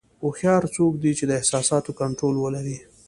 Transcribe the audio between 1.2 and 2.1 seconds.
د احساساتو